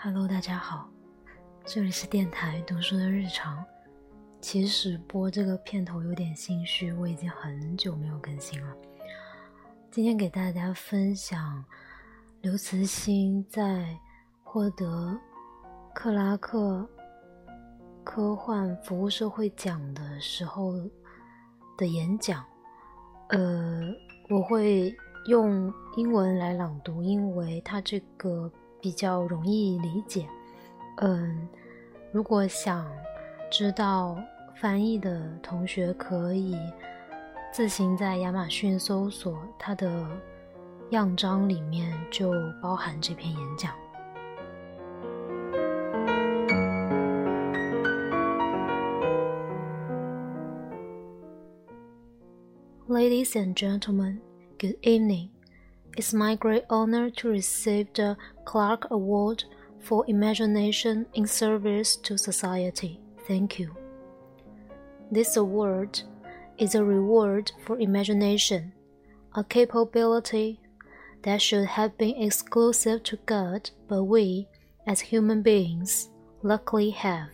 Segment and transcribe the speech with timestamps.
[0.00, 0.88] Hello，大家好，
[1.66, 3.62] 这里是电台读书的日常。
[4.40, 8.76] 其实播这个片头有点心虚，我已经很久没有更新了。
[9.90, 11.62] 今天给大家分享
[12.40, 13.98] 刘慈欣在
[14.50, 15.14] 获得
[15.94, 16.88] 克拉克
[18.02, 20.72] 科幻服务社会奖的时候
[21.76, 22.42] 的演讲。
[23.28, 23.82] 呃，
[24.30, 28.50] 我会用英文来朗读，因为它这个。
[28.80, 30.28] 比较容易理解，
[30.98, 31.48] 嗯，
[32.12, 32.88] 如果想
[33.50, 34.16] 知道
[34.54, 36.56] 翻译的同学可以
[37.52, 40.06] 自行在亚马逊搜索它的
[40.90, 43.74] 样章，里面就包含这篇演讲。
[52.98, 54.20] Ladies and gentlemen,
[54.58, 55.30] good evening.
[55.96, 59.44] It's my great honor to receive the Clarke Award
[59.78, 62.98] for Imagination in Service to Society.
[63.28, 63.76] Thank you.
[65.12, 66.02] This award
[66.58, 68.72] is a reward for imagination,
[69.32, 70.58] a capability
[71.22, 74.48] that should have been exclusive to God, but we,
[74.88, 76.10] as human beings,
[76.42, 77.28] luckily have.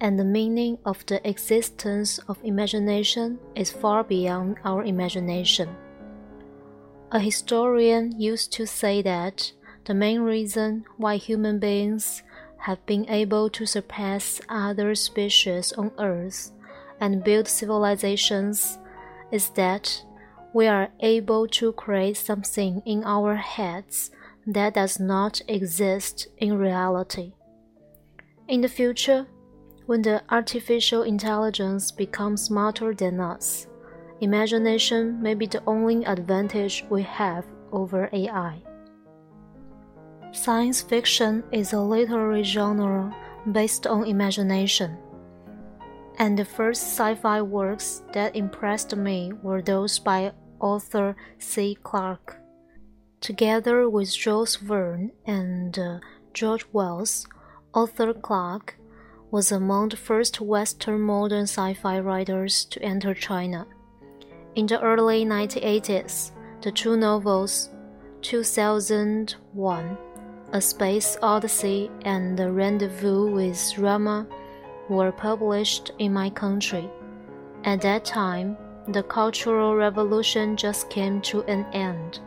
[0.00, 5.76] And the meaning of the existence of imagination is far beyond our imagination.
[7.12, 9.52] A historian used to say that
[9.84, 12.22] the main reason why human beings
[12.58, 16.52] have been able to surpass other species on Earth
[17.00, 18.78] and build civilizations
[19.32, 20.04] is that
[20.52, 24.10] we are able to create something in our heads
[24.46, 27.32] that does not exist in reality.
[28.48, 29.26] In the future,
[29.86, 33.66] when the artificial intelligence becomes smarter than us,
[34.20, 38.62] Imagination may be the only advantage we have over AI.
[40.32, 43.16] Science fiction is a literary genre
[43.50, 44.98] based on imagination.
[46.18, 51.78] And the first sci fi works that impressed me were those by Arthur C.
[51.82, 52.36] Clarke.
[53.22, 55.98] Together with Jules Verne and uh,
[56.34, 57.26] George Wells,
[57.72, 58.76] Arthur Clarke
[59.30, 63.66] was among the first Western modern sci fi writers to enter China.
[64.56, 66.32] In the early 1980s,
[66.62, 67.70] the two novels
[68.22, 69.98] 2001
[70.52, 74.26] A Space Odyssey and The Rendezvous with Rama
[74.88, 76.90] were published in my country.
[77.64, 78.56] At that time,
[78.88, 82.18] the Cultural Revolution just came to an end.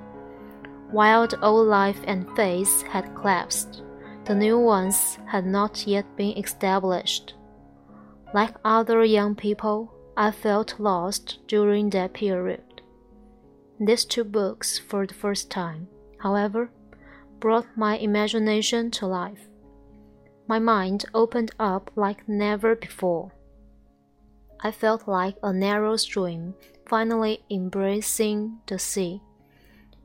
[0.92, 3.82] While the old life and faith had collapsed,
[4.26, 7.34] the new ones had not yet been established.
[8.34, 12.64] Like other young people, I felt lost during that period.
[13.80, 15.88] These two books, for the first time,
[16.20, 16.70] however,
[17.40, 19.50] brought my imagination to life.
[20.48, 23.34] My mind opened up like never before.
[24.62, 26.54] I felt like a narrow stream
[26.88, 29.22] finally embracing the sea.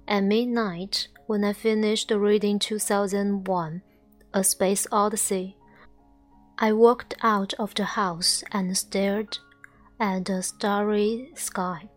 [0.09, 3.83] At midnight, when I finished reading 2001
[4.35, 5.57] A Space Odyssey,
[6.59, 9.39] I walked out of the house and stared
[9.99, 11.89] at the starry sky.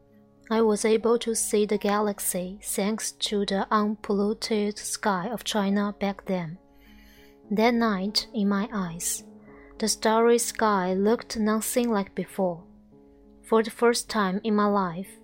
[0.50, 6.26] I was able to see the galaxy thanks to the unpolluted sky of China back
[6.26, 6.58] then.
[7.52, 9.26] That night, in my eyes,
[9.80, 12.64] the starry sky looked nothing like before.
[13.44, 15.20] For the first time in my life,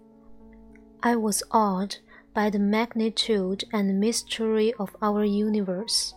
[1.02, 1.98] I was awed
[2.34, 6.14] by the magnitude and mystery of our universe.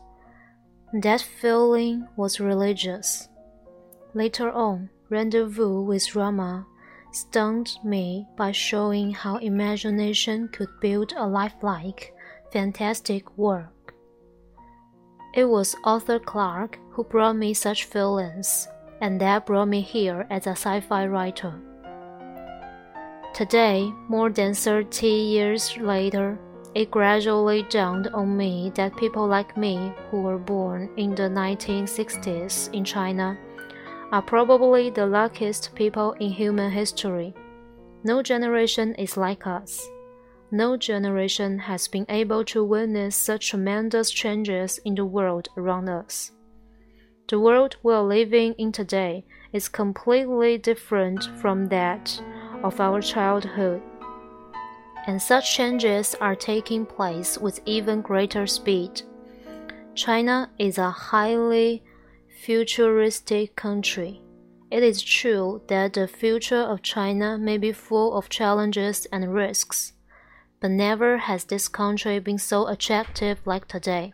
[0.92, 3.28] That feeling was religious.
[4.12, 6.66] Later on, Rendezvous with Rama
[7.12, 12.12] stunned me by showing how imagination could build a lifelike,
[12.52, 13.94] fantastic work.
[15.32, 18.66] It was Arthur Clarke who brought me such feelings,
[19.00, 21.54] and that brought me here as a sci fi writer.
[23.32, 26.36] Today, more than 30 years later,
[26.74, 32.72] it gradually dawned on me that people like me, who were born in the 1960s
[32.72, 33.36] in China,
[34.12, 37.34] are probably the luckiest people in human history.
[38.04, 39.86] No generation is like us.
[40.52, 46.32] No generation has been able to witness such tremendous changes in the world around us.
[47.28, 52.20] The world we're living in today is completely different from that
[52.64, 53.82] of our childhood.
[55.06, 59.02] And such changes are taking place with even greater speed.
[59.94, 61.82] China is a highly
[62.42, 64.22] futuristic country.
[64.70, 69.94] It is true that the future of China may be full of challenges and risks,
[70.60, 74.12] but never has this country been so attractive like today.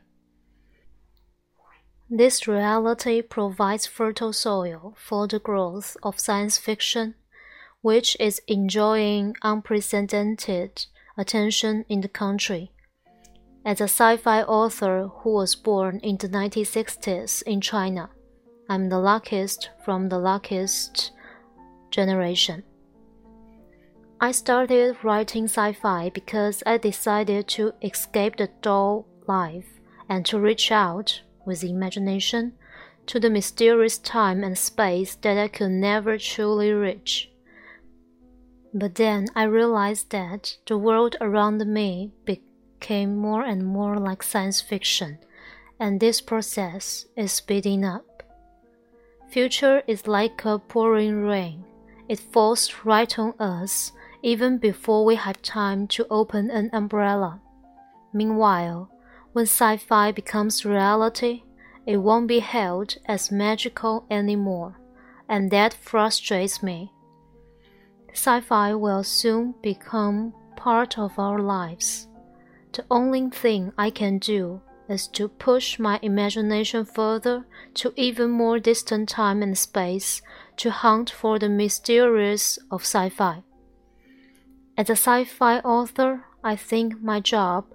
[2.08, 7.16] This reality provides fertile soil for the growth of science fiction,
[7.86, 10.86] which is enjoying unprecedented
[11.16, 12.72] attention in the country.
[13.64, 18.10] As a sci fi author who was born in the 1960s in China,
[18.68, 21.12] I'm the luckiest from the luckiest
[21.92, 22.64] generation.
[24.20, 29.70] I started writing sci fi because I decided to escape the dull life
[30.08, 32.54] and to reach out with imagination
[33.06, 37.30] to the mysterious time and space that I could never truly reach.
[38.78, 44.60] But then I realized that the world around me became more and more like science
[44.60, 45.16] fiction,
[45.80, 48.22] and this process is speeding up.
[49.30, 51.64] Future is like a pouring rain.
[52.06, 53.92] It falls right on us
[54.22, 57.40] even before we have time to open an umbrella.
[58.12, 58.90] Meanwhile,
[59.32, 61.44] when sci fi becomes reality,
[61.86, 64.76] it won't be held as magical anymore,
[65.30, 66.92] and that frustrates me.
[68.16, 72.08] Sci fi will soon become part of our lives.
[72.72, 78.58] The only thing I can do is to push my imagination further to even more
[78.58, 80.22] distant time and space
[80.56, 83.42] to hunt for the mysterious of sci fi.
[84.78, 87.66] As a sci fi author, I think my job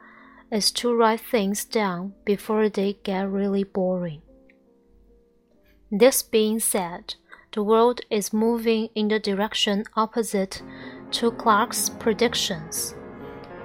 [0.51, 4.23] is to write things down before they get really boring.
[5.91, 7.15] This being said,
[7.51, 10.62] the world is moving in the direction opposite
[11.12, 12.95] to Clarke's predictions.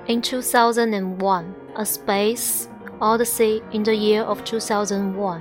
[0.09, 2.69] In 2001, A Space
[3.01, 5.41] Odyssey in the year of 2001,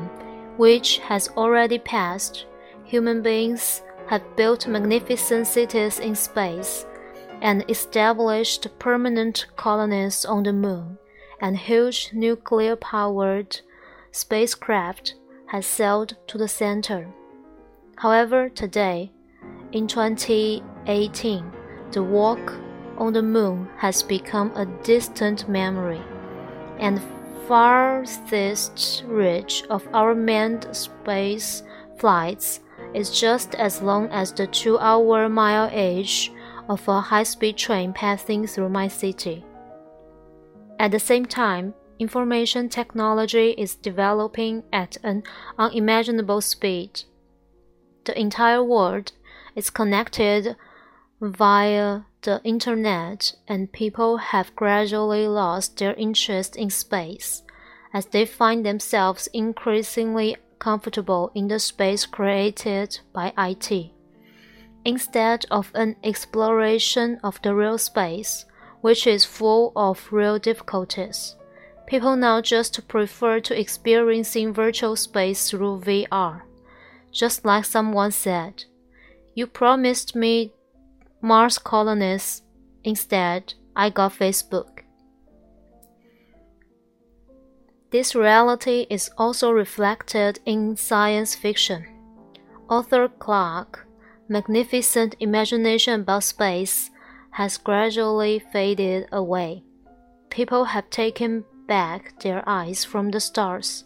[0.57, 2.45] which has already passed,
[2.83, 6.85] human beings have built magnificent cities in space
[7.41, 10.97] and established permanent colonies on the moon
[11.41, 13.61] and huge nuclear powered
[14.11, 15.15] spacecraft
[15.47, 17.07] has sailed to the center.
[17.97, 19.11] However, today,
[19.71, 21.51] in 2018,
[21.91, 22.53] the walk
[22.97, 26.01] on the moon has become a distant memory,
[26.79, 27.01] and
[27.47, 31.63] farthest reach of our manned space
[31.97, 32.59] flights
[32.93, 36.31] is just as long as the two hour mile age
[36.67, 39.45] of a high speed train passing through my city.
[40.79, 45.23] At the same time, information technology is developing at an
[45.57, 47.03] unimaginable speed.
[48.05, 49.11] The entire world
[49.55, 50.55] is connected
[51.19, 57.43] via the internet, and people have gradually lost their interest in space
[57.93, 63.91] as they find themselves increasingly comfortable in the space created by IT.
[64.83, 68.45] Instead of an exploration of the real space,
[68.81, 71.35] which is full of real difficulties.
[71.87, 76.41] People now just prefer to experiencing virtual space through VR.
[77.15, 78.65] Just like someone said,
[79.35, 80.51] You promised me
[81.21, 82.41] Mars colonies.
[82.83, 84.81] Instead, I got Facebook.
[87.91, 91.85] This reality is also reflected in science fiction.
[92.69, 93.79] Arthur Clarke's
[94.27, 96.91] magnificent imagination about space
[97.31, 99.63] has gradually faded away.
[100.29, 103.85] People have taken back their eyes from the stars.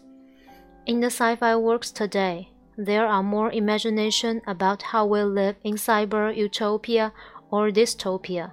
[0.86, 2.49] In the sci fi works today,
[2.86, 7.12] there are more imagination about how we live in cyber utopia
[7.50, 8.52] or dystopia.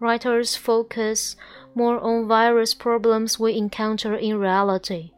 [0.00, 1.36] Writers focus
[1.74, 5.12] more on various problems we encounter in reality.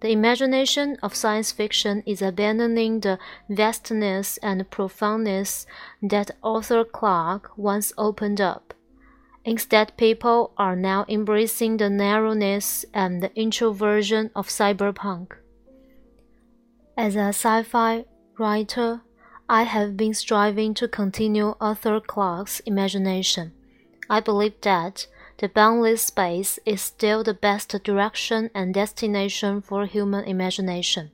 [0.00, 5.66] The imagination of science fiction is abandoning the vastness and profoundness
[6.02, 8.74] that Arthur Clarke once opened up.
[9.44, 15.32] Instead, people are now embracing the narrowness and the introversion of cyberpunk.
[16.98, 18.06] As a sci fi
[18.40, 19.02] writer,
[19.48, 23.52] I have been striving to continue Arthur Clarke's imagination.
[24.10, 30.24] I believe that the boundless space is still the best direction and destination for human
[30.24, 31.12] imagination.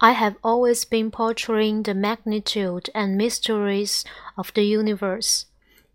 [0.00, 4.04] I have always been portraying the magnitude and mysteries
[4.38, 5.46] of the universe,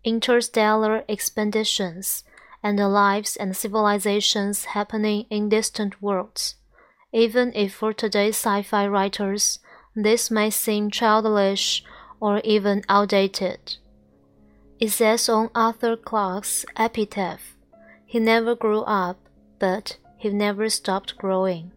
[0.04, 2.22] interstellar expeditions,
[2.62, 6.57] and the lives and civilizations happening in distant worlds.
[7.12, 9.60] Even if for today's sci fi writers,
[9.96, 11.82] this may seem childish
[12.20, 13.76] or even outdated.
[14.78, 17.56] It says on Arthur Clarke's epitaph,
[18.04, 19.18] he never grew up,
[19.58, 21.72] but he never stopped growing.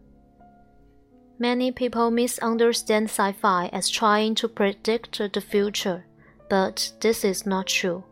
[1.38, 6.04] Many people misunderstand sci fi as trying to predict the future,
[6.48, 8.04] but this is not true.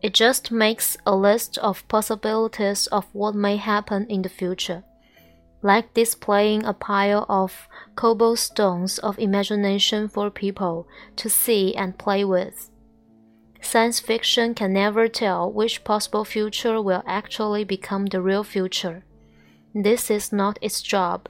[0.00, 4.84] It just makes a list of possibilities of what may happen in the future,
[5.62, 12.68] like displaying a pile of cobblestones of imagination for people to see and play with.
[13.60, 19.04] Science fiction can never tell which possible future will actually become the real future.
[19.74, 21.28] This is not its job.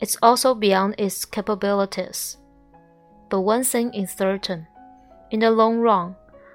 [0.00, 2.36] It's also beyond its capabilities.
[3.30, 4.66] But one thing is certain
[5.30, 6.14] in the long run,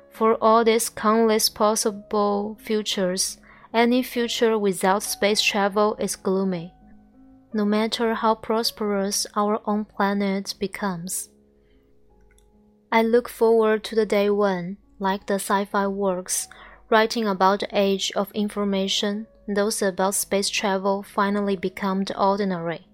[0.10, 3.38] for all these countless possible futures,
[3.74, 6.74] any future without space travel is gloomy,
[7.54, 11.30] no matter how prosperous our own planet becomes.
[12.92, 16.48] I look forward to the day when, like the sci fi works
[16.90, 22.88] writing about the age of information, those about space travel finally become the ordinary.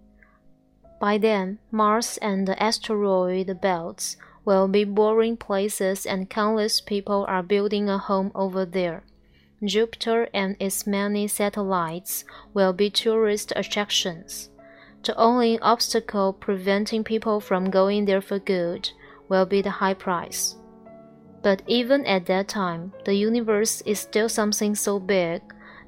[1.00, 7.44] By then, Mars and the asteroid belts will be boring places, and countless people are
[7.44, 9.04] building a home over there.
[9.68, 14.50] Jupiter and its many satellites will be tourist attractions.
[15.04, 18.90] The only obstacle preventing people from going there for good
[19.30, 20.56] will be the high price.
[21.44, 25.42] But even at that time, the universe is still something so big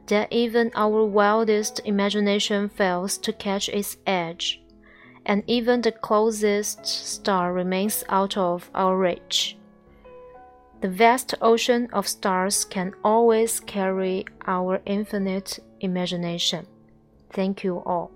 [0.05, 4.61] that even our wildest imagination fails to catch its edge,
[5.25, 9.56] and even the closest star remains out of our reach.
[10.80, 16.66] The vast ocean of stars can always carry our infinite imagination.
[17.30, 18.10] Thank you all.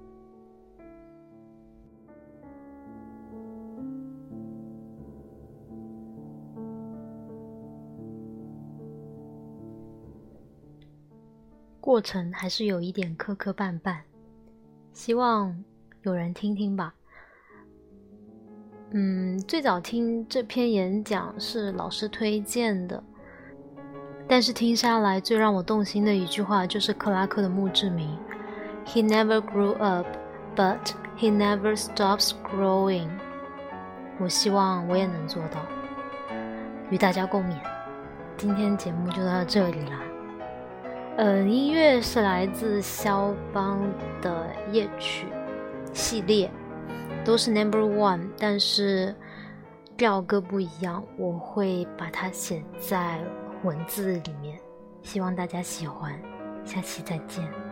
[11.81, 14.01] 过程还是有一点磕磕绊绊，
[14.93, 15.65] 希望
[16.03, 16.93] 有人听听吧。
[18.94, 23.02] 嗯，最早听这篇演讲是老师推荐的，
[24.28, 28.18] 但是听下来最让我动心的一句话就是克拉克的墓志铭
[28.86, 30.06] ：“He never grew up,
[30.58, 33.08] but he never stops growing。”
[34.20, 35.66] 我希望我也能做到，
[36.90, 37.56] 与大家共勉。
[38.36, 40.02] 今天节目就到这里啦。
[41.16, 43.80] 呃，音乐是来自肖邦
[44.22, 45.28] 的夜曲
[45.94, 46.52] 系列，
[47.24, 49.16] 都是 Number One，但是
[49.96, 53.20] 调歌不一样，我会把它写在
[53.64, 54.60] 文字里面，
[55.04, 56.20] 希望大家喜欢，
[56.66, 57.71] 下期再见。